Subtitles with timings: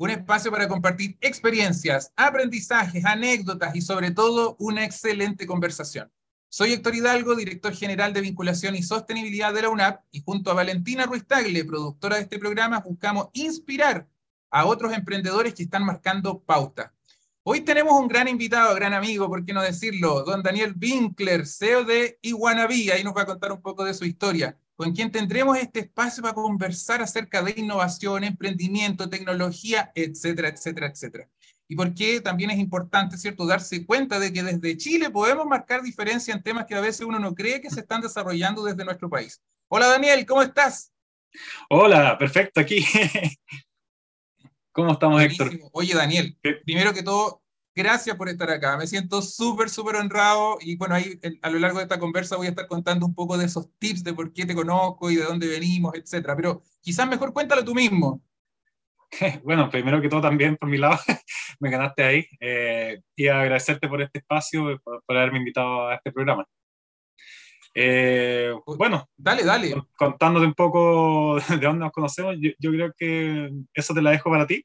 [0.00, 6.10] un espacio para compartir experiencias, aprendizajes, anécdotas y sobre todo una excelente conversación.
[6.48, 10.54] Soy Héctor Hidalgo, director general de vinculación y sostenibilidad de la UNAP y junto a
[10.54, 14.08] Valentina Ruiz Tagle, productora de este programa, buscamos inspirar
[14.50, 16.94] a otros emprendedores que están marcando pauta.
[17.42, 21.84] Hoy tenemos un gran invitado, gran amigo, por qué no decirlo, don Daniel Winkler, CEO
[21.84, 25.58] de Iguanabí, ahí nos va a contar un poco de su historia con quien tendremos
[25.58, 31.28] este espacio para conversar acerca de innovación, emprendimiento, tecnología, etcétera, etcétera, etcétera.
[31.68, 35.82] Y por qué también es importante, ¿cierto?, darse cuenta de que desde Chile podemos marcar
[35.82, 39.10] diferencia en temas que a veces uno no cree que se están desarrollando desde nuestro
[39.10, 39.42] país.
[39.68, 40.90] Hola Daniel, ¿cómo estás?
[41.68, 42.82] Hola, perfecto, aquí.
[44.72, 45.60] ¿Cómo estamos, Héctor?
[45.72, 47.42] Oye, Daniel, primero que todo,
[47.74, 48.76] Gracias por estar acá.
[48.76, 52.46] Me siento súper, súper honrado y bueno, ahí a lo largo de esta conversa voy
[52.46, 55.24] a estar contando un poco de esos tips de por qué te conozco y de
[55.24, 56.34] dónde venimos, etcétera.
[56.34, 58.22] Pero quizás mejor cuéntalo tú mismo.
[59.42, 60.96] Bueno, primero que todo también por mi lado,
[61.58, 66.12] me ganaste ahí eh, y agradecerte por este espacio, por, por, haberme invitado a este
[66.12, 66.46] programa.
[67.74, 69.74] Eh, bueno, dale, dale.
[69.96, 74.30] Contándote un poco de dónde nos conocemos, yo, yo creo que eso te la dejo
[74.30, 74.64] para ti.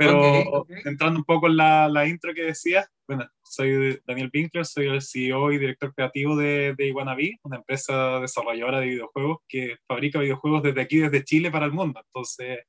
[0.00, 4.86] Pero entrando un poco en la, la, intro que decías, bueno, soy Daniel Winkler, soy
[4.86, 10.18] el CEO y director creativo de, de Iguanabí, una empresa desarrolladora de videojuegos que fabrica
[10.18, 12.00] videojuegos desde aquí, desde Chile para el mundo.
[12.02, 12.60] Entonces,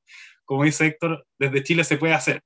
[0.43, 2.43] como dice Héctor, desde Chile se puede hacer.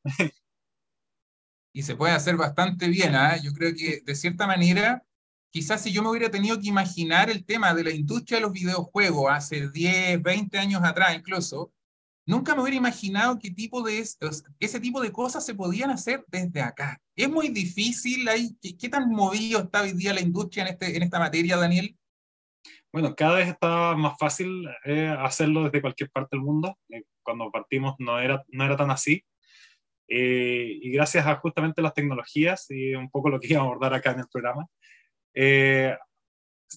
[1.74, 3.42] Y se puede hacer bastante bien, ¿eh?
[3.44, 5.04] Yo creo que de cierta manera,
[5.52, 8.54] quizás si yo me hubiera tenido que imaginar el tema de la industria de los
[8.54, 11.74] videojuegos hace 10, 20 años atrás incluso,
[12.28, 16.60] Nunca me hubiera imaginado qué tipo de ese tipo de cosas se podían hacer desde
[16.60, 17.00] acá.
[17.16, 21.04] Es muy difícil, ahí, ¿qué, tan movido está hoy día la industria en, este, en
[21.04, 21.96] esta materia, Daniel?
[22.92, 26.80] Bueno, cada vez está más fácil eh, hacerlo desde cualquier parte del mundo.
[26.90, 29.24] Eh, cuando partimos no era, no era tan así.
[30.08, 33.94] Eh, y gracias a justamente las tecnologías y un poco lo que iba a abordar
[33.94, 34.66] acá en el programa,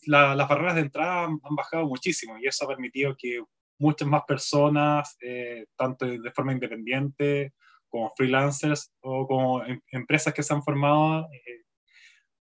[0.06, 3.40] las barreras de entrada han, han, bajado muchísimo y eso ha permitido que
[3.78, 7.52] muchas más personas, eh, tanto de forma independiente
[7.88, 11.62] como freelancers o como em empresas que se han formado, eh,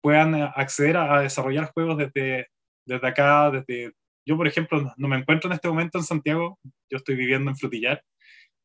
[0.01, 2.47] puedan acceder a, a, desarrollar juegos desde,
[2.85, 3.93] desde acá, desde...
[4.25, 6.59] Yo, por ejemplo, no me encuentro en este momento en Santiago,
[6.89, 8.03] yo estoy viviendo en Frutillar,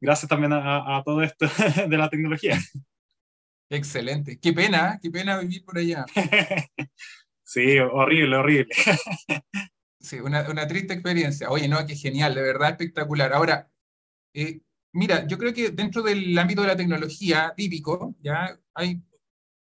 [0.00, 1.47] gracias también a, a todo esto
[1.89, 2.59] de la tecnología.
[3.72, 4.39] Excelente.
[4.39, 6.04] Qué pena, qué pena vivir por allá.
[7.43, 8.75] sí, horrible, horrible.
[10.02, 11.48] Sí, una, una, triste experiencia.
[11.50, 13.32] Oye, no, qué genial, de verdad espectacular.
[13.32, 13.70] Ahora,
[14.34, 14.60] eh,
[14.92, 19.00] mira, yo creo que dentro del ámbito de la tecnología típico, ya hay,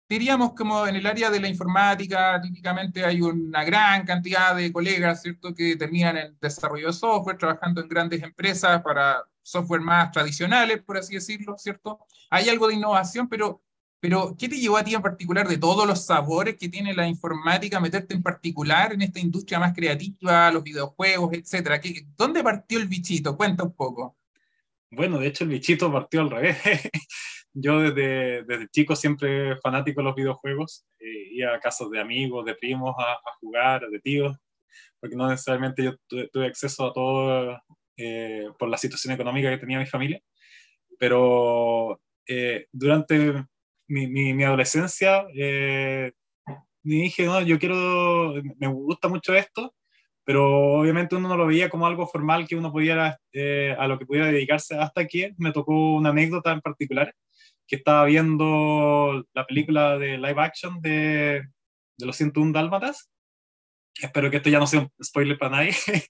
[0.07, 5.21] diríamos como en el área de la informática, típicamente hay una gran cantidad de colegas,
[5.23, 10.83] ¿cierto?, que terminan en desarrollo de software, trabajando en grandes empresas para software más tradicionales,
[10.83, 11.99] por así decirlo, ¿cierto?
[12.29, 13.63] Hay algo de innovación, pero
[13.99, 17.07] pero, ¿qué te llevó a ti en particular de todos los sabores que tiene la
[17.07, 21.81] informática, meterte en particular en esta industria más creativa, los videojuegos, etcétera?
[22.15, 23.35] ¿Dónde partió el bichito?
[23.35, 24.17] Cuenta un poco.
[24.91, 26.57] Bueno, de hecho el bichito partió al revés.
[27.53, 32.45] Yo desde, desde chico siempre fanático de los videojuegos, eh, iba a casas de amigos,
[32.45, 34.37] de primos a, a, jugar, de tíos,
[34.99, 37.59] porque no necesariamente yo tuve, tuve acceso a todo
[37.97, 40.21] eh, por la situación económica que tenía mi familia,
[40.97, 43.45] pero eh, durante
[43.89, 46.13] mi, mi, mi adolescencia, eh,
[46.83, 49.75] dije, no, yo quiero, me gusta mucho esto,
[50.23, 53.97] pero obviamente uno no lo veía como algo formal que uno pudiera, eh, a lo
[53.97, 57.13] que pudiera dedicarse hasta que me tocó una anécdota en particular,
[57.67, 61.43] que estaba viendo la película de live action de,
[61.97, 63.09] de los 101 Dálmatas.
[63.99, 65.73] Espero que esto ya no sea un spoiler para nadie.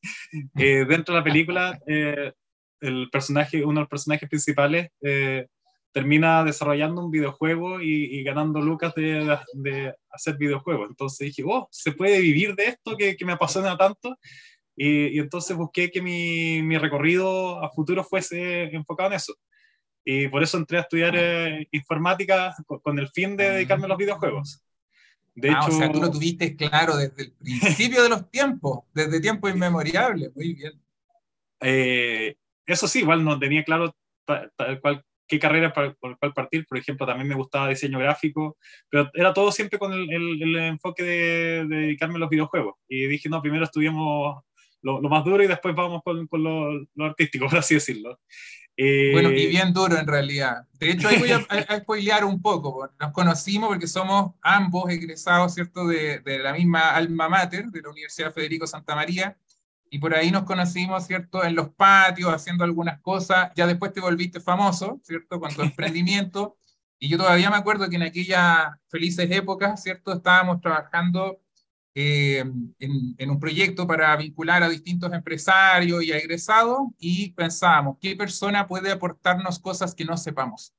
[0.57, 2.33] eh, dentro de la película, eh,
[2.81, 5.47] el personaje, uno de los personajes principales eh,
[5.91, 10.89] termina desarrollando un videojuego y, y ganando lucas de, de, hacer videojuegos.
[10.89, 14.17] Entonces dije, oh, se puede vivir de esto que, que me apasiona tanto.
[14.75, 19.35] Y, y, entonces busqué que mi, mi, recorrido a futuro fuese enfocado en eso.
[20.05, 23.89] Y por eso entré a estudiar eh, informática con, con, el fin de dedicarme a
[23.89, 24.61] los videojuegos.
[25.35, 28.85] De ah, hecho, o sea, tú lo tuviste claro desde el principio de los tiempos,
[28.93, 30.73] desde tiempos inmemoriales, muy bien.
[31.61, 32.35] Eh,
[32.65, 33.95] eso sí, igual no tenía claro
[34.25, 36.65] tal, tal cual qué carrera por, por cuál partir.
[36.65, 38.57] Por ejemplo, también me gustaba diseño gráfico,
[38.89, 42.75] pero era todo siempre con el, el, enfoque de, dedicarme a los videojuegos.
[42.89, 44.43] Y dije, no, primero estudiamos
[44.81, 48.19] lo, lo más duro y después vamos con, con lo, lo, artístico, por así decirlo.
[48.75, 50.63] Eh, bueno, y bien duro en realidad.
[50.79, 51.37] De hecho, ahí voy a,
[51.67, 52.89] a, spoilear un poco.
[52.99, 57.89] Nos conocimos porque somos ambos egresados, ¿cierto?, de, de la misma alma mater, de la
[57.89, 59.37] Universidad Federico Santa María
[59.91, 61.43] y por ahí nos conocimos, ¿cierto?
[61.43, 63.51] En los patios, haciendo algunas cosas.
[63.55, 65.39] Ya después te volviste famoso, ¿cierto?
[65.39, 66.57] Con tu emprendimiento.
[66.99, 70.13] Y yo todavía me acuerdo que en aquellas felices épocas, ¿cierto?
[70.13, 71.41] Estábamos trabajando
[71.95, 72.39] eh,
[72.79, 78.15] en, en, un proyecto para vincular a distintos empresarios y a egresados y pensábamos, ¿qué
[78.15, 80.73] persona puede aportarnos cosas que no sepamos?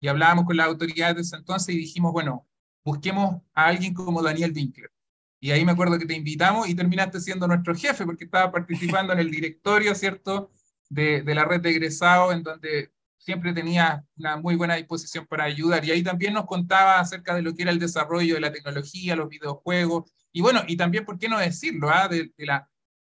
[0.00, 2.46] Y hablábamos con las autoridades de ese entonces y dijimos, bueno,
[2.84, 4.90] busquemos a alguien como Daniel Winkler.
[5.40, 9.12] Y ahí me acuerdo que te invitamos y terminaste siendo nuestro jefe porque estaba participando
[9.12, 10.50] en el directorio, ¿cierto?
[10.88, 15.44] De, de la red de egresados, en donde siempre tenía una muy buena disposición para
[15.44, 15.84] ayudar.
[15.84, 19.14] Y ahí también nos contaba acerca de lo que era el desarrollo de la tecnología,
[19.14, 20.10] los videojuegos.
[20.32, 21.90] Y bueno, y también, ¿por qué no decirlo?
[21.90, 22.08] Ah?
[22.08, 22.68] De, de, la,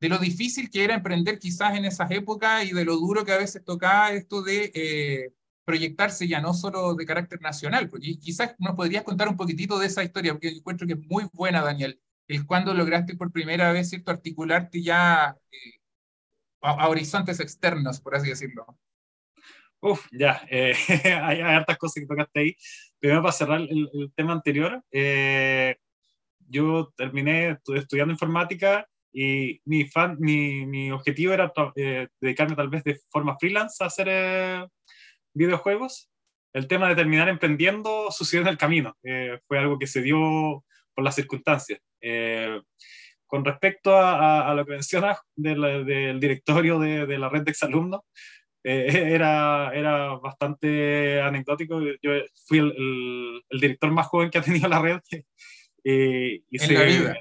[0.01, 3.33] de lo difícil que era emprender quizás en esas épocas y de lo duro que
[3.33, 5.33] a veces tocaba esto de eh,
[5.65, 7.89] proyectarse ya no solo de carácter nacional.
[7.89, 11.29] Porque quizás nos podrías contar un poquitito de esa historia, porque encuentro que es muy
[11.33, 11.99] buena, Daniel
[12.31, 15.81] el cuando lograste por primera vez, ¿cierto?, articularte ya eh,
[16.63, 18.67] a, horizontes externos, por así decirlo.
[19.81, 20.75] Uf, ya, eh,
[21.23, 22.57] hay, hartas cosas que tocaste ahí.
[23.01, 25.77] Primero, para cerrar el, tema anterior, eh,
[26.47, 31.53] yo terminé estudiando informática y mi, fan, mi, mi objetivo era
[32.21, 34.69] dedicarme tal vez de forma freelance a hacer
[35.35, 36.09] videojuegos.
[36.53, 38.97] El tema de terminar emprendiendo sucedió en el camino.
[39.49, 41.81] fue algo que se dio por las circunstancias.
[42.01, 42.61] Eh,
[43.27, 47.53] con respecto a, a, lo que mencionas del, del directorio de, de, la red de
[47.53, 48.01] exalumnos,
[48.65, 51.81] eh, era, era bastante anecdótico.
[52.03, 52.13] Yo
[52.47, 55.01] fui el, el, director más joven que ha tenido la red.
[55.85, 57.19] y, y, se, la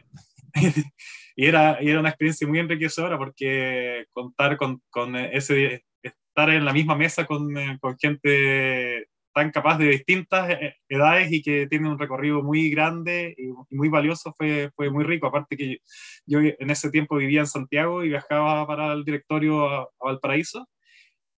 [1.35, 6.65] y, era, y era una experiencia muy enriquecedora porque contar con, con ese, estar en
[6.65, 9.07] la misma mesa con, con gente
[9.39, 13.87] tan capaz de distintas eh, edades y que tiene un recorrido muy grande y muy
[13.87, 15.27] valioso, fue, fue muy rico.
[15.27, 15.77] Aparte que
[16.25, 20.67] yo, en ese tiempo vivía en Santiago y viajaba para el directorio a, Valparaíso.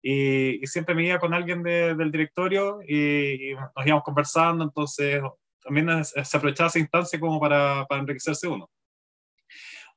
[0.02, 5.22] Y, siempre me iba con alguien del directorio y, nos íbamos conversando, entonces
[5.62, 8.70] también se aprovechaba esa instancia como para, para enriquecerse uno.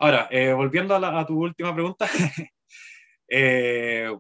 [0.01, 2.09] Ahora, eh, volviendo a, a, tu última pregunta,
[3.29, 4.11] eh,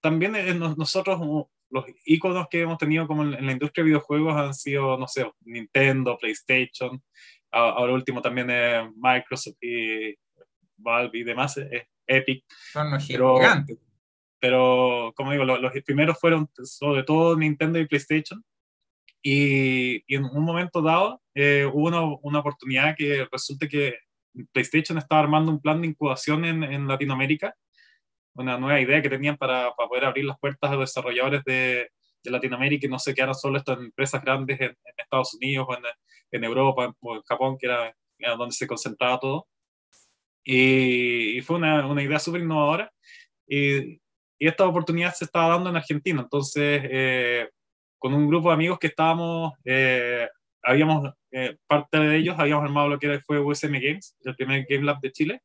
[0.00, 4.96] también nosotros los iconos que hemos tenido como en, la industria de videojuegos han sido,
[4.96, 7.02] no sé, Nintendo, PlayStation,
[7.50, 10.14] ahora último también es Microsoft y
[10.76, 12.44] Valve y demás, es Epic.
[12.72, 13.78] Son los pero, gigantes.
[14.38, 18.44] Pero, como digo, los, los, primeros fueron sobre todo Nintendo y PlayStation.
[19.22, 23.98] Y, y en un momento dado eh, hubo una, una, oportunidad que resulta que
[24.52, 27.54] PlayStation estaba armando un plan de incubación en, en Latinoamérica
[28.36, 31.90] una nueva idea que tenían para, para poder abrir las puertas a los desarrolladores de,
[32.22, 35.74] de Latinoamérica y no se quedaran solo estas empresas grandes en, en Estados Unidos o
[35.74, 35.82] en,
[36.32, 39.46] en, Europa o en Japón, que era, era donde se concentraba todo.
[40.44, 42.92] Y, y fue una, una idea súper innovadora.
[43.46, 44.00] Y, y,
[44.38, 46.22] esta oportunidad se estaba dando en Argentina.
[46.22, 47.48] Entonces, eh,
[47.98, 50.28] con un grupo de amigos que estábamos, eh,
[50.62, 54.84] habíamos, eh, parte de ellos, habíamos armado lo que fue USM Games, el primer Game
[54.84, 55.42] Lab de Chile.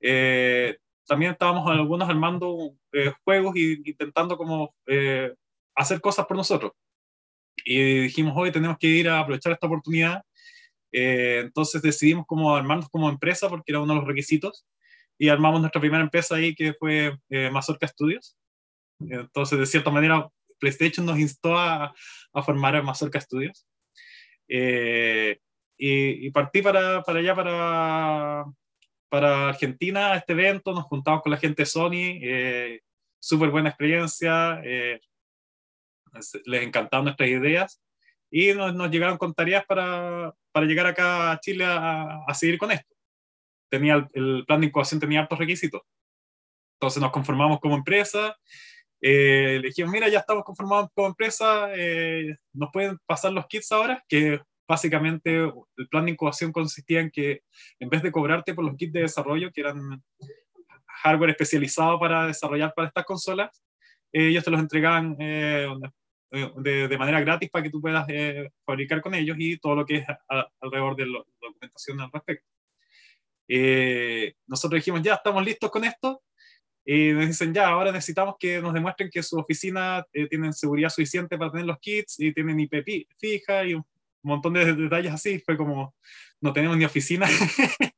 [0.00, 5.34] Eh, también estábamos algunos armando eh, juegos y intentando como eh,
[5.74, 6.72] hacer cosas por nosotros.
[7.64, 10.22] Y dijimos, hoy tenemos que ir a aprovechar esta oportunidad.
[10.92, 14.66] Eh, entonces decidimos como armarnos como empresa porque era uno de los requisitos
[15.18, 17.16] y armamos nuestra primera empresa ahí que fue
[17.50, 18.36] Mazorca Studios.
[19.00, 20.28] Entonces, de cierta manera,
[20.58, 21.94] PlayStation nos instó a,
[22.32, 23.66] a formar Mazorca Studios.
[24.48, 28.44] Y, y, partí para, para allá, para,
[29.12, 32.80] para Argentina este evento, nos juntamos con la gente de Sony, eh,
[33.20, 35.00] súper buena experiencia, eh,
[36.46, 37.82] les encantaron nuestras ideas
[38.30, 42.56] y nos, nos, llegaron con tareas para, para llegar acá a Chile a, a seguir
[42.56, 42.96] con esto.
[43.70, 45.82] Tenía el, el, plan de incubación tenía altos requisitos.
[46.76, 48.34] Entonces nos conformamos como empresa,
[49.02, 53.72] eh, le dijimos, mira, ya estamos conformados como empresa, eh, nos pueden pasar los kits
[53.72, 57.42] ahora, que básicamente el plan de incubación consistía en que
[57.78, 60.02] en vez de cobrarte por los kits de desarrollo, que eran
[61.02, 63.62] hardware especializado para desarrollar para estas consolas,
[64.12, 65.68] eh, ellos te los entregaban eh,
[66.30, 69.86] de, de, manera gratis para que tú puedas eh, fabricar con ellos y todo lo
[69.86, 72.46] que es a, alrededor de la documentación al respecto.
[74.46, 76.22] nosotros dijimos, ya estamos listos con esto,
[76.84, 80.88] Y nos dicen, ya, ahora necesitamos que nos demuestren que su oficina eh, tienen seguridad
[80.90, 83.84] suficiente para tener los kits y tienen IP fija y un
[84.30, 85.38] montón de detalles así.
[85.40, 85.94] Fue como,
[86.40, 87.26] no tenemos ni oficina.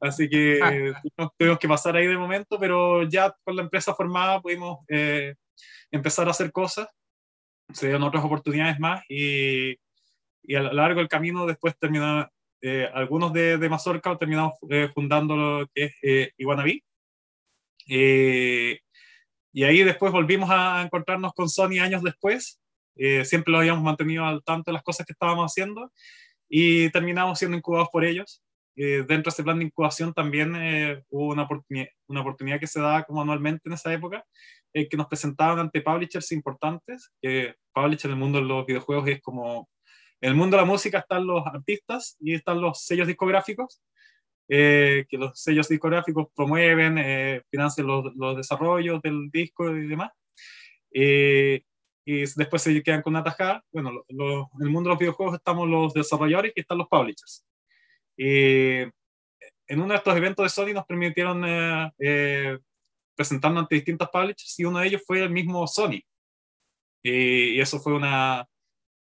[0.00, 0.92] así que
[1.38, 5.34] tuvimos que pasar ahí de momento, pero ya con la empresa formada pudimos eh,
[5.90, 6.88] empezar a hacer cosas.
[7.72, 9.76] Se dieron otras oportunidades más y,
[10.42, 12.26] y a lo largo del camino después terminaron,
[12.62, 16.82] eh, algunos de, de Mazorca terminamos eh, fundando lo que es eh, Iguanabí.
[17.88, 18.80] Eh,
[19.52, 22.60] y ahí después volvimos a encontrarnos con Sony años después.
[23.24, 25.92] Siempre lo habíamos mantenido al tanto de las cosas que estábamos haciendo
[26.48, 28.42] y terminamos siendo incubados por ellos.
[28.74, 30.54] dentro de ese plan de incubación también
[31.08, 34.24] hubo una oportunidad, una oportunidad que se daba como anualmente en esa época,
[34.72, 37.10] que nos presentaban ante publishers importantes.
[37.22, 39.68] que publisher en el mundo de los videojuegos es como
[40.20, 43.80] en el mundo de la música están los artistas y están los sellos discográficos,
[44.48, 50.10] eh, que los sellos discográficos promueven, eh, financian los, los, desarrollos del disco y demás.
[50.92, 51.62] Eh,
[52.08, 53.62] y después se quedan con una tajada.
[53.70, 57.44] Bueno, lo, en el mundo de los videojuegos estamos los desarrolladores y están los publishers.
[58.16, 58.90] en
[59.68, 62.58] uno de estos eventos de Sony nos permitieron eh,
[63.14, 66.00] presentarnos ante distintos publishers y uno de ellos fue el mismo Sony.
[67.02, 68.48] y eso fue una,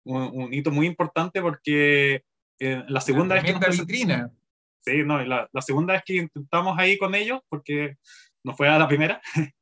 [0.05, 2.23] un, hito muy importante porque
[2.61, 4.31] eh, la segunda vez que vitrina.
[4.79, 7.97] Sí, no, la, la, segunda vez que intentamos ahí con ellos, porque
[8.45, 9.21] no fue a la primera,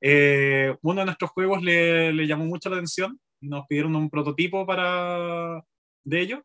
[0.00, 5.62] eh, uno de nuestros juegos le, llamó mucho la atención, nos pidieron un prototipo para
[6.04, 6.42] de ello,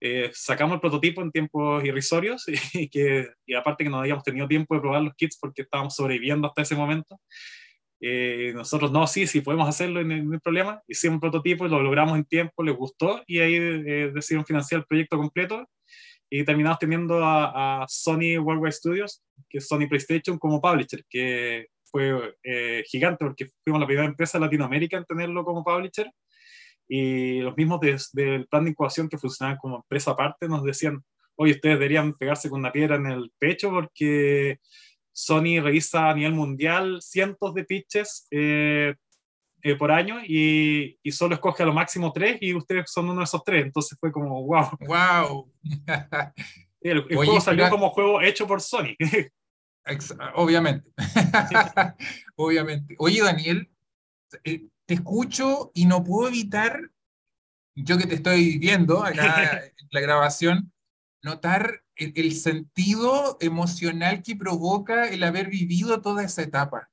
[0.00, 2.44] eh, sacamos el prototipo en tiempos irrisorios
[2.74, 5.94] y, que, y aparte que no habíamos tenido tiempo de probar los kits porque estábamos
[5.94, 7.20] sobreviviendo hasta ese momento,
[8.00, 10.82] eh, nosotros no, sí, sí podemos hacerlo, no hay problema.
[10.86, 14.80] Hicimos un prototipo y lo logramos en tiempo, les gustó y ahí eh, decidieron financiar
[14.80, 15.68] el proyecto completo.
[16.30, 22.36] Y terminamos teniendo a, Sony Worldwide Studios, que es Sony PlayStation, como publisher, que fue
[22.42, 26.10] eh, gigante porque fuimos la primera empresa de Latinoamérica en tenerlo como publisher
[26.88, 27.80] y los mismos
[28.12, 31.04] del plan de incubación que funcionaban como empresa aparte nos decían,
[31.36, 34.58] oye, ustedes deberían pegarse con una piedra en el pecho porque
[35.12, 38.94] Sony revisa a nivel mundial cientos de pitches eh,
[39.62, 43.18] eh, por año y, y, solo escoge a lo máximo tres y ustedes son uno
[43.18, 43.64] de esos tres.
[43.64, 44.70] Entonces fue como, wow.
[44.86, 45.52] ¡Wow!
[46.80, 48.94] el, el juego salió como juego hecho por Sony.
[50.34, 50.90] Obviamente.
[52.36, 52.94] Obviamente.
[52.98, 53.70] Oye, Daniel,
[54.44, 56.90] eh, te escucho y no puedo evitar,
[57.74, 60.72] yo que te estoy viendo acá en la grabación,
[61.22, 66.90] notar el, sentido emocional que provoca el haber vivido toda esa etapa.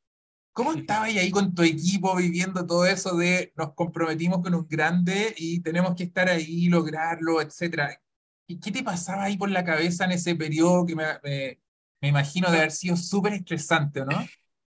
[0.54, 5.36] ¿Cómo estabas ahí con tu equipo viviendo todo eso de nos comprometimos con un grande
[5.38, 8.02] y tenemos que estar ahí, lograrlo, etcétera?
[8.48, 11.60] ¿Y qué te pasaba ahí por la cabeza en ese periodo que me, me,
[12.02, 14.22] imagino de haber sido súper estresante, ¿no?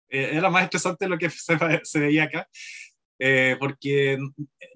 [0.10, 2.48] Eh, era más estresante de lo que se, se veía acá.
[3.20, 4.20] Eh, porque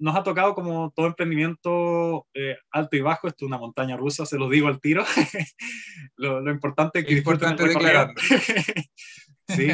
[0.00, 4.26] nos ha tocado como todo emprendimiento eh, alto y bajo, esto es una montaña rusa,
[4.26, 5.04] se lo digo al tiro.
[6.16, 7.14] lo, lo, importante es que...
[7.14, 8.12] Importante declarar.
[9.48, 9.68] sí,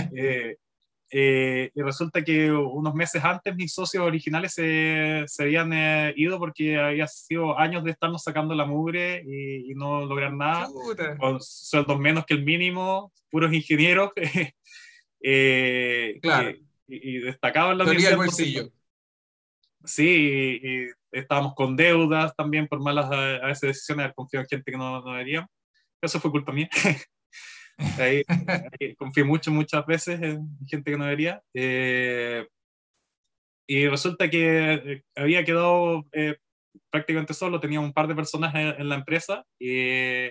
[1.11, 5.73] eh, y resulta que unos meses antes mis socios originales se, se habían
[6.17, 10.67] ido porque había sido años de estarnos sacando la mugre y, y no lograr nada,
[10.67, 11.17] Chuta.
[11.17, 14.11] con sueldos menos que el mínimo, puros ingenieros.
[16.23, 18.17] claro y, y destacado en la universidad.
[18.17, 18.73] bolsillo.
[19.85, 24.49] Sí, y, estábamos con deudas también por malas a, a veces decisiones, haber confiado en
[24.49, 25.51] gente que no, no deberíamos.
[26.03, 26.69] Eso fue culpa mía.
[27.99, 28.23] ahí,
[28.81, 31.43] ahí, mucho, muchas veces en gente que no debería.
[31.55, 32.47] Eh,
[33.67, 36.37] y resulta que eh, había quedado eh,
[36.91, 39.45] prácticamente solo, tenía un par de personas en, en la empresa.
[39.59, 40.31] Y,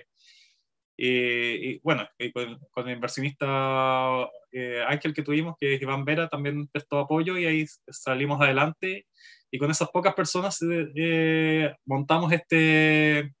[1.82, 6.98] bueno, con, con, el inversionista eh, Ángel que tuvimos, que es Iván Vera, también prestó
[6.98, 9.06] apoyo y ahí salimos adelante.
[9.50, 10.58] Y con esas pocas personas
[10.96, 13.34] eh, montamos este,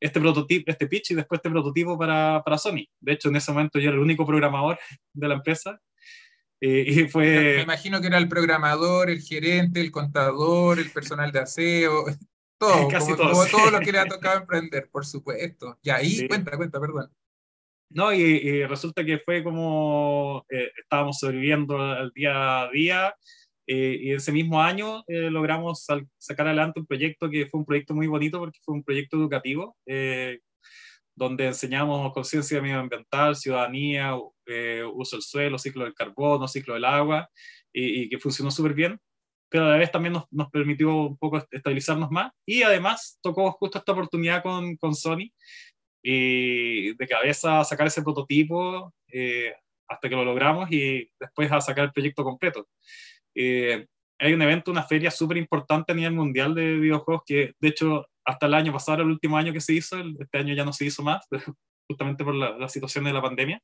[0.00, 2.88] este prototipo, este pitch y después este prototipo para, para, Sony.
[3.00, 4.78] De hecho, en ese momento yo era el único programador
[5.12, 5.80] de la empresa.
[6.60, 7.56] y fue...
[7.56, 12.06] Me imagino que era el programador, el gerente, el contador, el personal de aseo,
[12.58, 15.78] todo, Casi como, como todo lo que le ha tocado emprender, por supuesto.
[15.82, 16.28] Y ahí, sí.
[16.28, 17.10] cuenta, cuenta, perdón.
[17.92, 23.14] No, y, y resulta que fue como eh, estábamos sobreviviendo al día a día
[23.72, 25.86] eh, y ese mismo año eh, logramos
[26.18, 29.76] sacar adelante un proyecto que fue un proyecto muy bonito porque fue un proyecto educativo
[29.86, 30.40] eh,
[31.14, 34.16] donde enseñamos conciencia medioambiental, ciudadanía,
[34.92, 37.28] uso del suelo, ciclo del carbono, ciclo del agua
[37.72, 38.98] y, y que funcionó súper bien
[39.48, 43.52] pero a la vez también nos, nos, permitió un poco estabilizarnos más y además tocó
[43.52, 45.30] justo esta oportunidad con, con Sony
[46.02, 49.54] y de cabeza sacar ese prototipo, eh,
[49.88, 52.68] hasta que lo logramos y después a sacar el proyecto completo.
[53.34, 53.86] Eh,
[54.18, 58.06] hay un evento, una feria súper importante a nivel mundial de videojuegos que, de hecho,
[58.24, 60.84] hasta el año pasado, el último año que se hizo, este año ya no se
[60.84, 61.26] hizo más,
[61.88, 63.60] justamente por la, situación de la pandemia,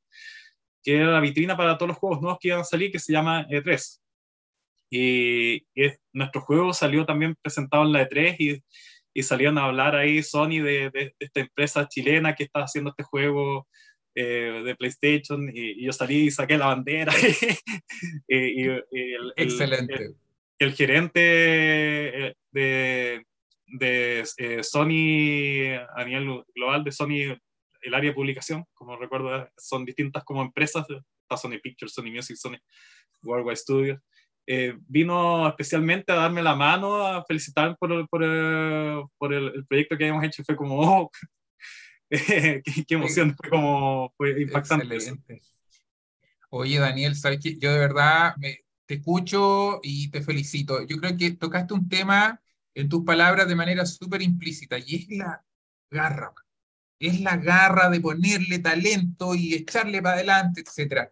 [0.83, 3.13] que era la vitrina para todos los juegos nuevos que iban a salir, que se
[3.13, 3.99] llama E3.
[4.89, 5.67] Y,
[6.13, 8.63] nuestro juego salió también presentado en la E3 y,
[9.13, 13.03] y salieron a hablar ahí Sony de, de, esta empresa chilena que está haciendo este
[13.03, 13.67] juego
[14.19, 17.13] eh, de PlayStation y, yo salí y saqué la bandera.
[18.27, 18.83] y, el,
[19.35, 20.15] Excelente.
[20.57, 23.23] El, gerente eh, de,
[23.67, 27.37] de eh, Sony a nivel global, de Sony,
[27.83, 32.37] el área de publicación, como recuerdo, son distintas como empresas, está Sony Pictures, Sony Music,
[32.37, 32.57] Sony
[33.21, 33.99] Worldwide Studios.
[34.87, 40.23] vino especialmente a darme la mano, a felicitarme por, por, por el, proyecto que habíamos
[40.23, 40.43] hecho.
[40.43, 41.11] Fue como, oh,
[42.87, 44.97] qué, emoción, fue como fue impactante.
[46.49, 50.85] Oye, Daniel, sabes que yo de verdad me, te escucho y te felicito.
[50.85, 52.41] Yo creo que tocaste un tema
[52.73, 55.43] en tus palabras de manera súper implícita y es la
[55.91, 56.33] garra.
[56.99, 61.11] Es la garra de ponerle talento y echarle para adelante, etcétera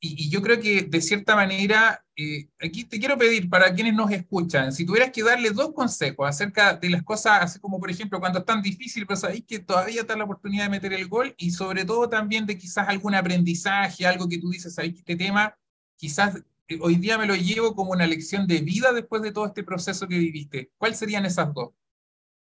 [0.00, 4.10] y, yo creo que de cierta manera, eh, aquí te quiero pedir para quienes nos
[4.10, 8.20] escuchan, si tuvieras que darle dos consejos acerca de las cosas, así como por ejemplo
[8.20, 11.34] cuando es tan difícil, pero sabéis que todavía está la oportunidad de meter el gol
[11.36, 15.16] y sobre todo también de quizás algún aprendizaje, algo que tú dices, sabéis que este
[15.16, 15.56] tema
[15.96, 16.36] quizás
[16.68, 19.64] eh, hoy día me lo llevo como una lección de vida después de todo este
[19.64, 20.70] proceso que viviste.
[20.78, 21.70] ¿Cuáles serían esas dos?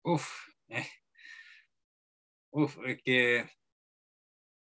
[0.03, 0.27] Uf,
[0.69, 0.87] eh.
[2.51, 3.49] uf, es que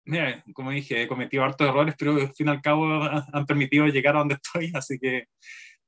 [0.05, 2.85] mira, como dije, he cometido hartos errores, pero al fin y al cabo
[3.33, 5.25] han permitido llegar a donde estoy, así que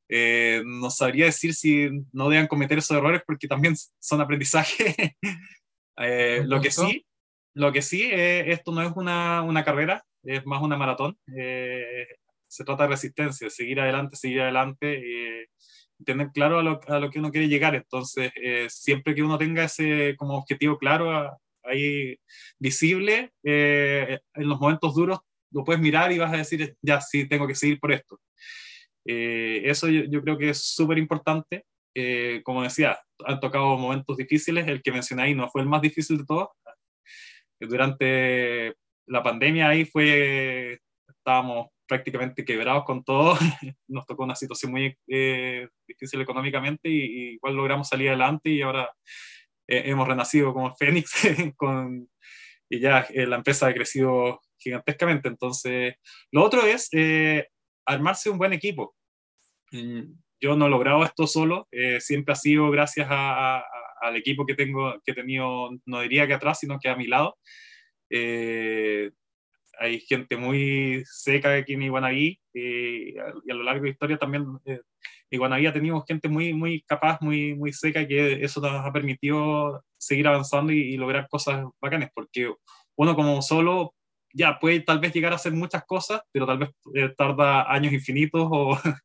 [0.10, 5.16] eh, no sabría decir si no deben cometer esos errores porque también son aprendizaje.
[5.98, 7.06] eh, lo que sí,
[7.56, 11.18] lo que sí, eh, esto no es una, una, carrera, es más una maratón.
[11.36, 12.08] Eh,
[12.48, 15.48] se trata de resistencia, seguir adelante, seguir adelante,
[16.06, 17.74] tener claro a lo, a lo, que uno quiere llegar.
[17.74, 18.32] Entonces,
[18.68, 22.18] siempre que uno tenga ese como objetivo claro, a, ahí
[22.60, 25.20] visible, eh, en los momentos duros
[25.52, 28.20] lo puedes mirar y vas a decir, ya, sí, tengo que seguir por esto.
[29.06, 31.66] Eh, eso yo, creo que es súper importante.
[31.96, 35.82] Eh, como decía, han tocado momentos difíciles, el que mencioné ahí no fue el más
[35.82, 36.50] difícil de todos.
[37.60, 38.74] Durante
[39.08, 43.38] la pandemia ahí fue, estábamos prácticamente quebrados con todo,
[43.88, 44.98] nos tocó una situación muy
[45.88, 49.43] difícil económicamente y, y, igual logramos salir adelante y ahora eh,
[49.80, 51.12] hemos renacido como Fénix
[51.56, 52.10] con,
[52.70, 55.28] y ya eh, la empresa ha crecido gigantescamente.
[55.28, 55.96] Entonces,
[56.32, 57.48] lo otro es eh,
[57.86, 58.96] armarse un buen equipo.
[59.72, 65.02] Mm, yo no he logrado esto solo, siempre ha sido gracias al equipo que tengo,
[65.06, 67.38] que he tenido, no diría que atrás, sino que a mi lado.
[69.80, 73.94] Hay gente muy seca aquí en Iguanaví y a, y a lo largo de la
[73.94, 74.46] historia también
[75.34, 78.94] y cuando había tenido gente muy, muy capaz, muy, muy seca, que eso nos ha
[78.94, 82.54] permitido seguir avanzando y, lograr cosas bacanas, porque
[82.96, 83.96] uno como solo
[84.32, 87.94] ya puede tal vez llegar a hacer muchas cosas, pero tal vez eh, tarda años
[87.94, 88.78] infinitos o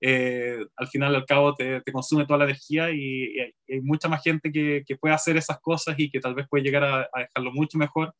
[0.00, 4.22] eh, al final al cabo te, te, consume toda la energía y, hay mucha más
[4.22, 7.20] gente que, que, puede hacer esas cosas y que tal vez puede llegar a, a
[7.20, 8.14] dejarlo mucho mejor,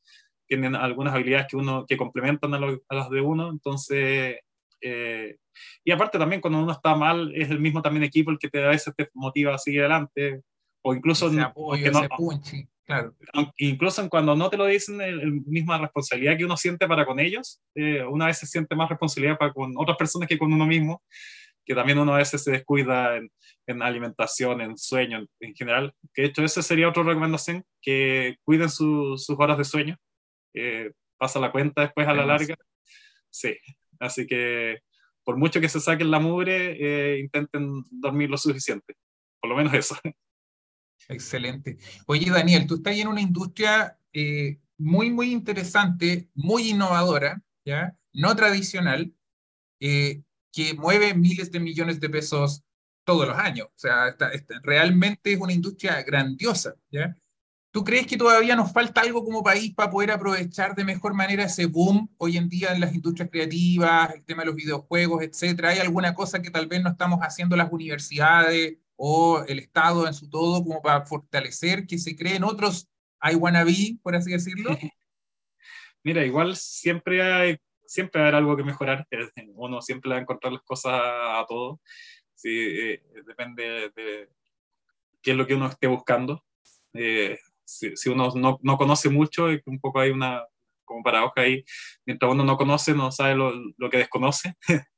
[0.48, 2.58] tienen algunas habilidades que, uno, que complementan a,
[2.88, 4.38] a las de uno, entonces
[4.80, 5.36] eh,
[5.84, 8.64] y aparte también cuando uno está mal, es el mismo también equipo el que te,
[8.64, 10.42] a veces te motiva a seguir adelante.
[10.82, 12.06] O incluso, apoyo, no,
[12.86, 13.14] claro.
[13.58, 17.60] incluso cuando no te lo dicen, la misma responsabilidad que uno siente para con ellos,
[17.74, 21.02] eh, una vez se siente más responsabilidad para con otras personas que con uno mismo,
[21.66, 23.30] que también uno a veces se descuida en,
[23.66, 25.92] en alimentación, en sueño, en, general.
[26.14, 29.98] Que de hecho, esa sería otra recomendación, que cuiden sus horas de sueño.
[31.16, 32.56] Pasa la cuenta después a la larga.
[33.30, 33.56] Sí,
[34.00, 34.78] Así que
[35.24, 38.96] por mucho que se saquen la mugre, eh, intenten dormir lo suficiente.
[39.40, 39.96] Por lo menos eso.
[41.08, 41.78] Excelente.
[42.06, 47.96] Oye, Daniel, tú estás en una industria eh, muy, muy interesante, muy innovadora, ¿ya?
[48.12, 49.12] no tradicional,
[49.80, 52.64] eh, que mueve miles de millones de pesos
[53.04, 53.68] todos los años.
[53.68, 54.16] O sea,
[54.62, 56.74] realmente es una industria grandiosa.
[56.90, 57.14] ¿ya?
[57.70, 61.44] ¿Tú crees que todavía nos falta algo como país para poder aprovechar de mejor manera
[61.44, 65.70] ese boom hoy en día en las industrias creativas, el tema de los videojuegos, etcétera?
[65.70, 70.14] ¿Hay alguna cosa que tal vez no estamos haciendo las universidades o el Estado en
[70.14, 72.88] su todo como para fortalecer que se creen otros
[73.22, 74.70] I wanna be, por así decirlo?
[76.02, 79.06] Mira, igual siempre hay, siempre hay algo que mejorar.
[79.54, 81.80] Uno siempre va a encontrar las cosas a, todo.
[82.34, 84.30] Sí, eh, depende de
[85.20, 86.44] qué es lo que uno esté buscando.
[86.94, 87.36] Eh,
[87.68, 90.44] si, uno no, no, conoce mucho, un poco hay una,
[90.84, 91.64] como paradoja ahí,
[92.06, 94.54] mientras uno no conoce, no sabe lo, lo que desconoce,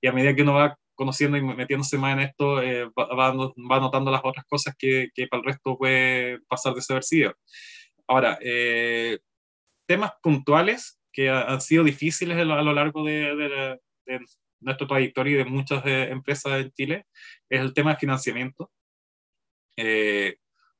[0.00, 3.80] y a medida que uno va conociendo y metiéndose más en esto, eh, va, va,
[3.80, 7.34] notando las otras cosas que, que, para el resto puede pasar desapercibido.
[8.08, 9.18] Ahora, eh,
[9.86, 14.20] temas puntuales que han sido difíciles a lo, largo de, de,
[14.60, 17.06] nuestra trayectoria y de muchas eh, empresas en Chile
[17.48, 18.70] es el tema de financiamiento.
[19.76, 20.36] Eh,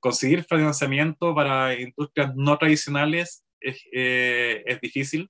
[0.06, 5.28] conseguir financiamiento para industrias no tradicionales es, eh, es difícil.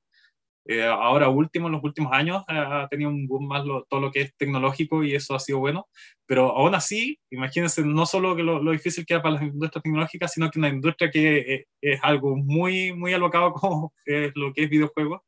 [0.66, 4.20] Eh, ahora último, en los últimos años, ha tenido un boom más todo lo que
[4.20, 5.88] es tecnológico y eso ha sido bueno,
[6.26, 10.32] pero aún así, imagínense no solo que lo, difícil que era para las industrias tecnológicas,
[10.34, 14.68] sino que una industria que es, algo muy, muy alocado como es lo que es
[14.68, 15.22] videojuegos,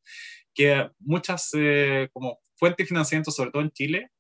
[0.52, 1.52] que muchas
[2.12, 4.10] como fuentes de financiamiento, sobre todo en Chile,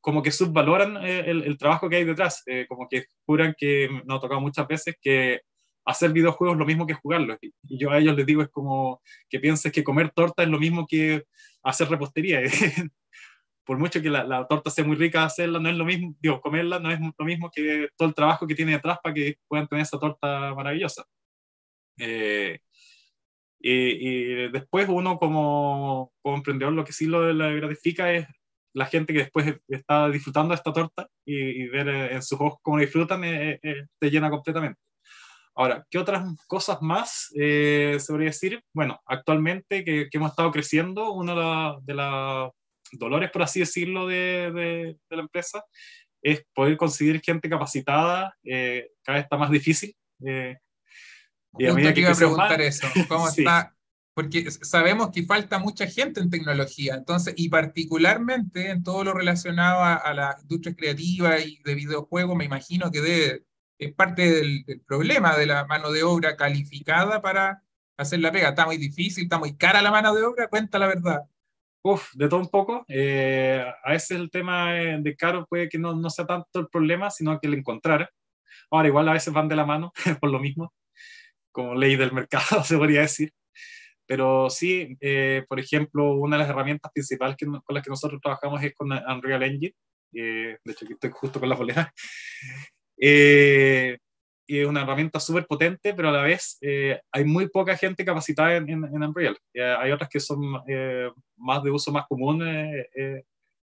[0.00, 4.18] como que subvaloran eh, el, trabajo que hay detrás, eh, como que juran que, nos
[4.18, 5.40] ha tocado muchas veces, que
[5.84, 7.38] hacer videojuegos es lo mismo que jugarlos.
[7.40, 10.58] Y yo a ellos les digo es como que pienses que comer torta es lo
[10.58, 11.24] mismo que
[11.62, 12.40] hacer repostería.
[13.64, 16.78] Por mucho que la, torta sea muy rica hacerla, no es lo mismo, digo, comerla
[16.78, 19.82] no es lo mismo que todo el trabajo que tiene detrás para que puedan tener
[19.82, 21.04] esa torta maravillosa.
[21.98, 22.58] Eh,
[23.60, 27.20] y, después uno como, como, emprendedor lo que sí lo
[27.56, 28.26] gratifica es
[28.78, 32.60] la gente que después está disfrutando de esta torta y, ver eh, en sus ojos
[32.62, 34.80] cómo disfrutan, eh, eh, te llena completamente.
[35.56, 38.62] Ahora, ¿qué otras cosas más se podría decir?
[38.72, 42.52] Bueno, actualmente que, hemos estado creciendo, uno de los
[42.92, 45.64] dolores, por así decirlo, de, de, la empresa
[46.22, 48.36] es poder conseguir gente capacitada,
[49.02, 49.96] cada vez está más difícil.
[50.20, 53.74] y a medida que iba a preguntar eso, ¿cómo está
[54.18, 59.84] porque sabemos que falta mucha gente en tecnología, entonces, y particularmente en todo lo relacionado
[59.84, 63.44] a, la industria creativa y de videojuegos, me imagino que
[63.78, 67.62] es parte del, problema de la mano de obra calificada para
[67.96, 68.48] hacer la pega.
[68.48, 71.20] Está muy difícil, está muy cara la mano de obra, cuenta la verdad.
[71.82, 72.84] Uf, de todo un poco.
[72.88, 77.08] Eh, a veces el tema de caro puede que no, no sea tanto el problema,
[77.12, 78.10] sino que el encontrar.
[78.68, 80.74] Ahora, igual a veces van de la mano, por lo mismo,
[81.52, 83.32] como ley del mercado, se podría decir.
[84.08, 88.18] Pero sí, eh, por ejemplo, una de las herramientas principales que, con las que nosotros
[88.22, 89.74] trabajamos es con Unreal Engine.
[90.14, 91.92] Eh, de hecho, aquí estoy justo con la polera.
[93.00, 93.96] Eh,
[94.44, 96.58] es una herramienta súper potente, pero a la vez
[97.12, 99.38] hay muy poca gente capacitada en, en, Unreal.
[99.54, 100.40] hay otras que son
[101.36, 102.42] más de uso más común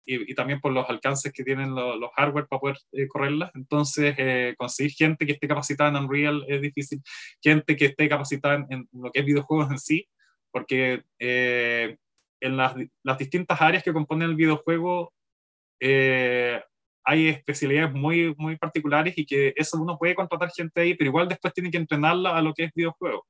[0.03, 2.77] y, y, también por los alcances que tienen los hardware para poder
[3.09, 3.51] correrlas.
[3.53, 4.15] Entonces,
[4.57, 6.99] conseguir gente que esté capacitada en Unreal es difícil.
[7.43, 10.07] Gente que esté capacitada en, en, lo que es videojuegos en sí
[10.51, 11.97] porque eh,
[12.41, 15.13] en las, las, distintas áreas que componen el videojuego
[15.79, 16.61] eh,
[17.03, 21.27] hay especialidades muy, muy particulares y que eso uno puede contratar gente ahí, pero igual
[21.27, 23.25] después tiene que entrenarla a lo que es videojuego.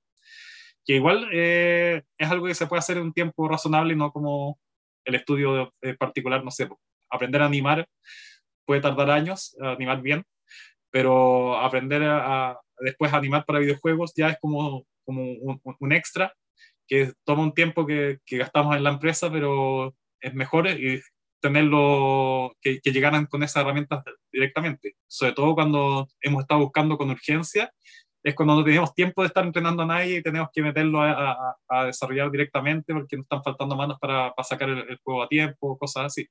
[0.85, 4.59] Que igual eh, es algo que se puede hacer en un tiempo razonable no como
[5.05, 6.69] el estudio particular, no sé,
[7.09, 7.87] aprender a animar
[8.65, 10.23] puede tardar años, animar bien,
[10.91, 16.33] pero aprender a, después a animar para videojuegos ya es como, como un, un extra
[16.91, 21.01] que toma un tiempo que, que, gastamos en la empresa, pero es mejor y
[21.39, 24.97] tenerlo, que, que, llegaran con esas herramientas directamente.
[25.07, 27.71] Sobre todo cuando hemos estado buscando con urgencia,
[28.21, 31.55] es cuando no tenemos tiempo de estar entrenando a nadie y tenemos que meterlo a,
[31.69, 35.29] a, desarrollar directamente porque nos están faltando manos para, para sacar el, el, juego a
[35.29, 36.27] tiempo, cosas así.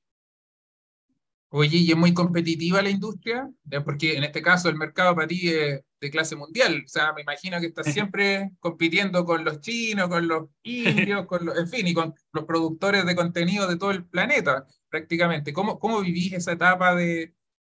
[1.53, 3.51] Oye, ¿y es muy competitiva la industria?
[3.85, 6.83] Porque en este caso el mercado para ti es de clase mundial.
[6.85, 11.45] O sea, me imagino que estás siempre compitiendo con los chinos, con los indios, con
[11.45, 15.53] los, en fin, y con los productores de contenido de todo el planeta, prácticamente.
[15.53, 17.35] ¿Cómo, cómo vivís esa etapa de,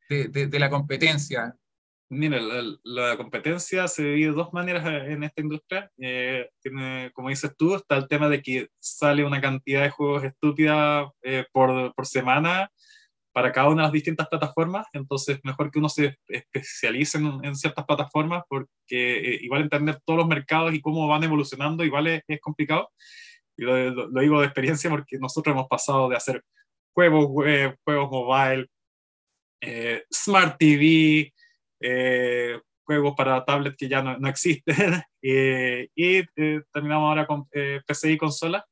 [0.09, 1.57] de, de, la competencia?
[2.11, 2.39] Mira,
[2.85, 5.91] la, competencia se vive de dos maneras en esta industria.
[5.99, 10.23] Eh, tiene, como dices tú, está el tema de que sale una cantidad de juegos
[10.23, 12.71] estúpida eh, por, por semana
[13.35, 17.85] para cada una de las distintas plataformas, entonces mejor que uno se especialice en, ciertas
[17.85, 18.69] plataformas porque
[19.19, 22.91] eh, igual entender todos los mercados y cómo van evolucionando igual es, complicado.
[23.57, 26.45] Y lo, digo de experiencia porque nosotros hemos pasado de hacer
[26.95, 28.69] juegos web, juegos mobile,
[29.61, 31.35] eh, smart TV,
[31.81, 34.77] eh, juegos para tablet que ya no, no existen,
[35.21, 36.23] y
[36.73, 38.65] terminamos ahora con PC y consola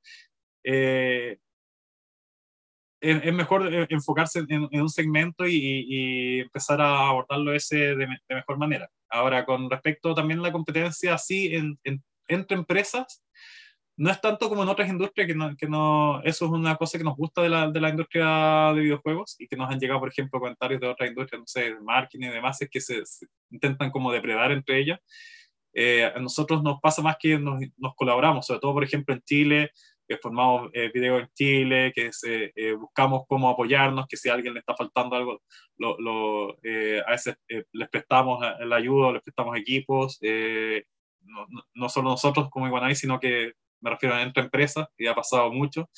[3.02, 8.88] es, mejor eh, enfocarse en, un segmento y, empezar a abordarlo ese de, mejor manera.
[9.10, 11.78] Ahora, con respecto también a la competencia, sí, en,
[12.28, 13.24] entre empresas,
[13.96, 16.96] no es tanto como en otras industrias, que no, que no, eso es una cosa
[16.96, 20.00] que nos gusta de la, de la, industria de videojuegos y que nos han llegado,
[20.00, 23.02] por ejemplo, comentarios de otras industrias, no sé, de marketing y demás, es que se,
[23.50, 25.00] intentan como depredar entre ellas.
[26.14, 29.70] a nosotros nos pasa más que nos, nos, colaboramos, sobre todo, por ejemplo, en Chile,
[30.06, 32.10] que formamos videos en Chile, que
[32.74, 35.42] buscamos cómo apoyarnos, que si a alguien le está faltando algo,
[35.78, 36.50] lo, lo,
[37.06, 40.18] a veces les prestamos la ayuda, les prestamos equipos,
[41.24, 45.14] no, no, solo nosotros como Iguanaí, sino que me refiero a entre empresas, y ha
[45.14, 45.88] pasado mucho.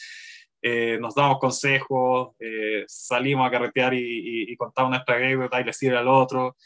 [0.63, 5.75] Eh, nos damos consejos, eh, salimos a carretear y, y, contamos nuestra anécdota y le
[5.75, 6.57] sirve al otro.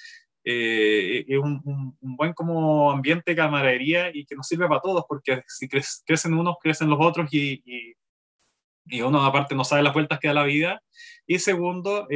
[0.50, 1.60] Eh, es un,
[2.00, 6.32] un, buen como ambiente de camaradería y que nos sirve para todos, porque si crecen
[6.32, 7.94] unos, crecen los otros y, y,
[8.86, 10.80] y, uno aparte no sabe las vueltas que da la vida.
[11.26, 12.06] Y segundo,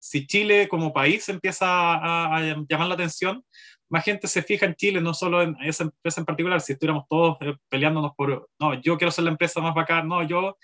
[0.00, 3.44] si Chile como país empieza a, a, llamar la atención,
[3.90, 7.06] más gente se fija en Chile, no solo en esa empresa en particular, si estuviéramos
[7.08, 10.56] todos eh, peleándonos por, no, yo quiero ser la empresa más bacán, no, yo,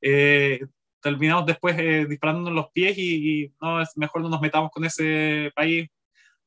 [0.00, 0.60] eh,
[1.02, 5.50] terminamos después eh, disparándonos los pies y, no, es mejor no nos metamos con ese
[5.54, 5.88] país.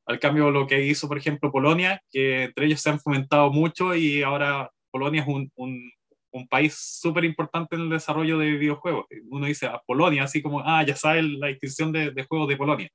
[0.05, 3.95] Al cambio, lo que hizo, por ejemplo, Polonia, que entre ellos se han fomentado mucho
[3.95, 5.91] y ahora Polonia es un, un,
[6.31, 9.05] un país súper importante en el desarrollo de videojuegos.
[9.29, 12.57] Uno dice a Polonia, así como, ah, ya sabe la distinción de, de juegos de
[12.57, 12.89] Polonia.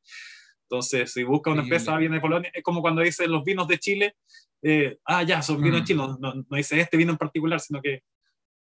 [0.70, 3.78] Entonces, si busca una empresa, viene de Polonia, es como cuando dicen los vinos de
[3.78, 4.14] Chile,
[4.62, 5.84] eh, ah, ya, son vinos mm.
[5.84, 8.02] chinos, no, no, dice este vino en particular, sino que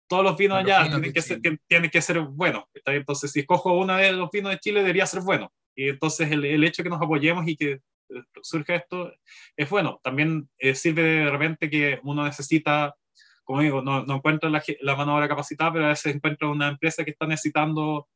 [0.07, 2.63] todos los vinos allá tienen, que ser, tienen que ser buenos.
[2.85, 5.51] Entonces, si escojo una de los vinos de Chile, debería ser bueno.
[5.75, 7.79] Y entonces, el, el hecho de que nos apoyemos y que
[8.15, 9.11] eh, surja esto
[9.55, 9.99] es bueno.
[10.03, 12.95] También eh, sirve de repente que uno necesita,
[13.43, 16.69] como digo, no, no encuentra la, la mano obra capacitada, pero a veces encuentra una
[16.69, 18.07] empresa que está necesitando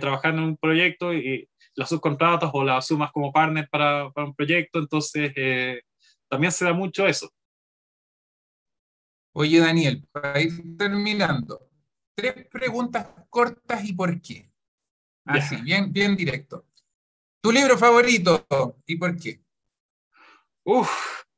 [0.00, 4.34] trabajar en un proyecto y las subcontratas o las sumas como partner para, para un
[4.34, 5.82] proyecto, entonces eh,
[6.28, 7.30] también se da mucho eso.
[9.32, 11.68] Oye, Daniel, para ir terminando,
[12.14, 14.50] tres preguntas cortas y por qué.
[15.24, 16.66] Así, bien, bien directo.
[17.44, 18.46] ¿Tu libro favorito
[18.86, 19.38] y por qué?
[20.64, 20.90] Uf,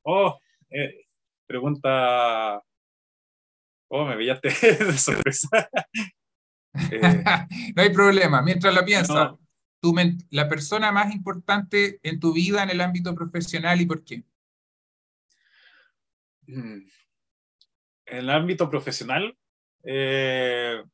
[0.05, 0.39] oh,
[0.71, 1.05] eh,
[1.45, 2.63] pregunta.
[3.89, 4.49] Oh, me pillaste
[4.85, 5.69] de sorpresa.
[6.93, 7.25] eh,
[7.75, 9.33] no hay problema, mientras la piensas
[10.31, 14.23] la persona más importante en tu vida en el ámbito profesional y por qué?
[16.47, 16.87] Mm.
[18.07, 19.37] En el ámbito profesional,
[19.83, 20.85] eh,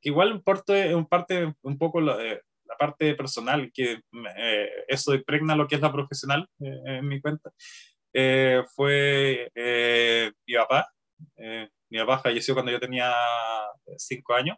[0.00, 4.00] igual parte, un, parte, un poco la, eh, la parte personal, que
[4.36, 7.50] eh, eso impregna lo que es la profesional eh, en mi cuenta,
[8.74, 9.50] fue
[10.46, 10.92] mi papá.
[11.90, 13.12] mi papá falleció cuando yo tenía
[13.96, 14.56] cinco años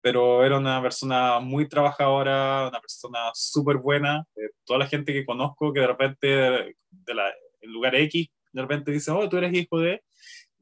[0.00, 4.24] pero era una persona muy trabajadora, una persona súper buena.
[4.36, 8.62] Eh, toda la gente que conozco que de repente, de la, en lugar X, de
[8.62, 10.02] repente dice, oh, tú eres hijo de...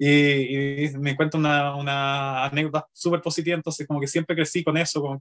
[0.01, 4.77] Y, y me cuenta una, una anécdota súper positiva, entonces como que siempre crecí con
[4.77, 5.21] eso,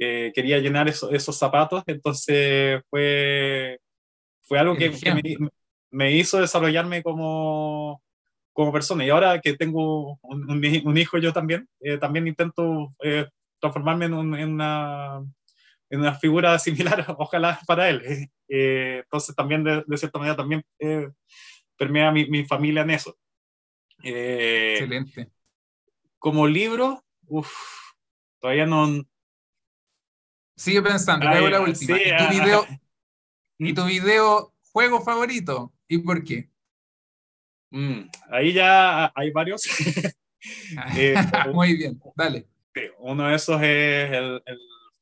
[0.00, 3.78] quería llenar eso, esos zapatos, entonces fue,
[4.42, 5.22] fue algo que, que me,
[5.90, 8.02] me hizo desarrollarme como,
[8.52, 9.04] como persona.
[9.04, 13.26] Y ahora que tengo un, un, hijo yo también, eh, también intento eh,
[13.58, 15.22] transformarme en, un, en, una,
[15.90, 16.58] en, una, figura
[16.98, 18.02] similar, ojalá para él.
[18.52, 20.64] Eh, entonces también, de, de, cierta manera, también
[21.76, 23.16] permea mi, mi, familia en eso.
[24.02, 25.28] Excelente.
[26.18, 27.54] Como libro, uff,
[28.40, 29.04] todavía no...
[30.60, 31.96] Sigue pensando, Ay, la última.
[31.96, 32.66] Sí, ¿Y, tu video,
[33.56, 35.72] ¿Y tu video juego favorito?
[35.88, 36.50] ¿Y por qué?
[37.70, 39.62] Mm, ahí ya hay varios.
[40.98, 41.14] eh,
[41.54, 42.46] Muy bien, dale.
[42.98, 44.58] Uno de esos es el, el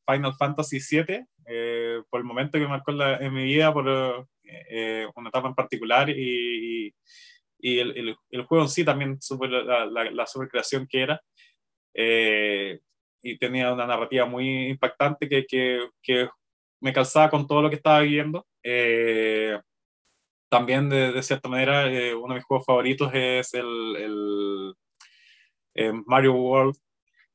[0.07, 5.09] Final Fantasy VII, eh, por el momento que marcó la, en mi vida, por eh,
[5.17, 6.95] una etapa en particular y,
[7.59, 11.21] y el, el, el, juego en sí también, super, la, la, la supercreación que era.
[11.95, 12.79] Eh,
[13.23, 16.29] y tenía una narrativa muy impactante que, que, que,
[16.81, 18.47] me calzaba con todo lo que estaba viviendo.
[18.63, 19.59] Eh,
[20.49, 24.75] también de, de cierta manera eh, uno de mis juegos favoritos es el, el
[25.75, 26.77] eh, Mario World,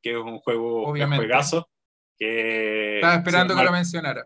[0.01, 1.69] que es un juego, un juegazo.
[2.17, 4.25] Que, Estaba esperando que lo mencionara.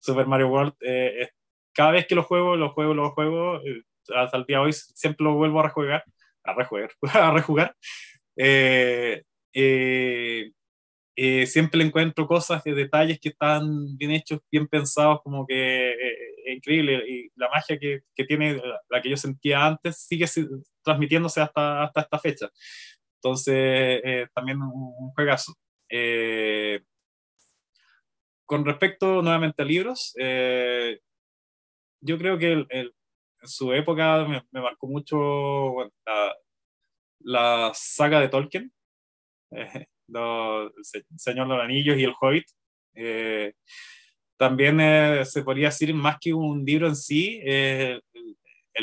[0.00, 1.30] Super Mario World, eh,
[1.74, 3.82] cada vez que lo juego, lo juego, lo juego, eh,
[4.14, 6.04] hasta el día de hoy siempre lo vuelvo a rejugar,
[6.44, 7.76] a rejugar, a rejugar.
[8.36, 10.52] Eh, eh,
[11.16, 16.56] siempre le encuentro cosas, detalles que están bien hechos, bien pensados, como que eh, es
[16.56, 17.02] increíble.
[17.08, 20.26] Y la magia que, que, tiene, la que yo sentía antes, sigue
[20.82, 22.50] transmitiéndose hasta, hasta esta fecha.
[23.16, 23.54] Entonces,
[24.04, 25.54] eh, también un, un juegazo.
[25.88, 26.80] Eh,
[28.46, 31.00] con respecto nuevamente a libros, eh,
[32.00, 32.94] yo creo que el, el,
[33.40, 36.34] en su época me, me marcó mucho bueno, la,
[37.20, 38.72] la, saga de Tolkien.
[40.08, 42.46] Los, el Señor de los Anillos y el Hobbit.
[42.94, 43.54] Eh,
[44.36, 48.02] también eh, se podría decir más que un libro en sí, el,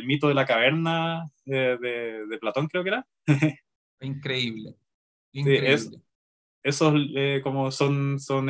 [0.06, 3.08] mito de la caverna de, de, Platón creo que era.
[4.02, 4.76] Increíble.
[5.34, 6.02] Increíble.
[6.64, 6.94] esos
[7.44, 8.50] como son, son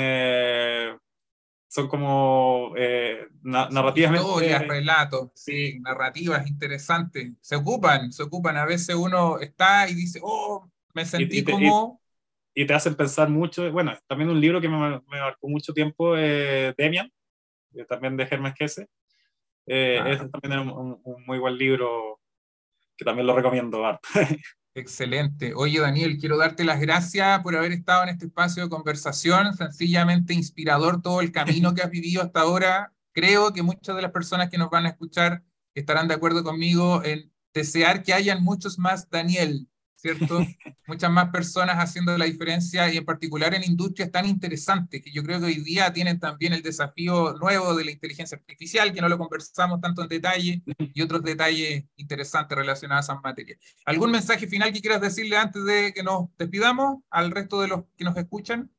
[1.71, 4.27] son como eh, narrativamente...
[4.27, 7.31] Historias, relatos, sí, narrativas interesantes.
[7.39, 8.57] Se ocupan, se ocupan.
[8.57, 12.00] A veces uno está y dice, oh, me sentí como...
[12.53, 13.71] Y, te hacen pensar mucho.
[13.71, 17.11] Bueno, también un libro que me, marcó mucho tiempo, eh, Demian,
[17.87, 18.87] también de Hermes Kesse.
[19.67, 22.19] Eh, Ese también es un, un, muy buen libro
[22.97, 23.99] que también lo recomiendo.
[24.73, 25.53] Excelente.
[25.53, 29.53] Oye, Daniel, quiero darte las gracias por haber estado en este espacio de conversación.
[29.53, 32.93] Sencillamente inspirador todo el camino que has vivido hasta ahora.
[33.11, 35.43] Creo que muchas de las personas que nos van a escuchar
[35.75, 39.67] estarán de acuerdo conmigo en desear que hayan muchos más Daniel
[40.01, 40.39] ¿cierto?
[40.87, 45.23] Muchas más personas haciendo la diferencia y en particular en industrias tan interesantes que yo
[45.23, 49.09] creo que hoy día tienen también el desafío nuevo de la inteligencia artificial, que no
[49.09, 53.59] lo conversamos tanto en detalle, y otros detalles interesantes relacionados a esas materias.
[53.85, 57.83] ¿Algún mensaje final que quieras decirle antes de que nos despidamos al resto de los
[57.95, 58.71] que nos escuchan?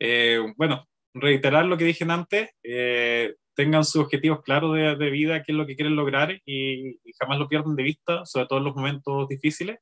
[0.00, 2.50] Eh, bueno, reiterar lo que dije antes.
[2.64, 7.00] Eh, tengan sus objetivos claros de, de, vida, qué es lo que quieren lograr y,
[7.02, 9.78] y, jamás lo pierdan de vista, sobre todo en los momentos difíciles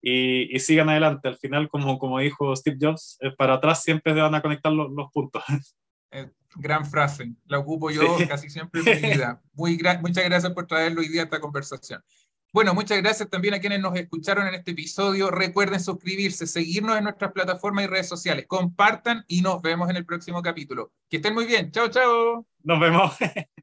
[0.00, 1.28] y, sigan adelante.
[1.28, 4.72] Al final, como, como dijo Steve Jobs, eh, para atrás siempre se van a conectar
[4.72, 5.42] los, los puntos.
[6.10, 9.42] Eh, gran frase, la ocupo yo casi siempre en mi vida.
[9.52, 12.02] Muy muchas gracias por traerlo hoy día a esta conversación.
[12.50, 15.30] Bueno, muchas gracias también a quienes nos escucharon en este episodio.
[15.30, 18.46] Recuerden suscribirse, seguirnos en nuestras plataformas y redes sociales.
[18.48, 20.92] Compartan y nos vemos en el próximo capítulo.
[21.10, 21.70] Que estén muy bien.
[21.72, 22.46] Chao, chao.
[22.62, 23.12] Nos vemos.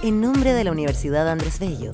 [0.00, 1.90] En nombre de la Universidad Andrés Bello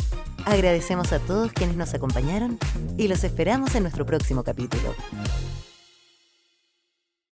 [0.46, 2.58] Agradecemos a todos quienes nos acompañaron
[2.98, 4.94] y los esperamos en nuestro próximo capítulo.